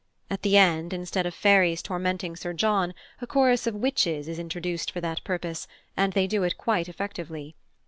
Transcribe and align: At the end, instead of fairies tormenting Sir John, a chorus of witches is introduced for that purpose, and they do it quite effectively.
At 0.31 0.41
the 0.41 0.57
end, 0.57 0.93
instead 0.93 1.27
of 1.27 1.35
fairies 1.35 1.83
tormenting 1.83 2.35
Sir 2.35 2.53
John, 2.53 2.95
a 3.21 3.27
chorus 3.27 3.67
of 3.67 3.75
witches 3.75 4.27
is 4.27 4.39
introduced 4.39 4.89
for 4.91 4.99
that 4.99 5.23
purpose, 5.23 5.67
and 5.95 6.13
they 6.13 6.25
do 6.25 6.41
it 6.41 6.57
quite 6.57 6.89
effectively. 6.89 7.53